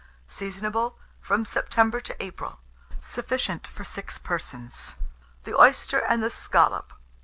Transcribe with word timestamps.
Seasonable 0.27 0.95
from 1.21 1.45
September 1.45 2.01
to 2.01 2.15
April. 2.23 2.57
Sufficient 3.01 3.67
for 3.67 3.83
6 3.83 4.17
persons. 4.17 4.95
THE 5.43 5.55
OYSTER 5.55 5.99
AND 5.99 6.23
THE 6.23 6.31
SCALLOP. 6.31 6.91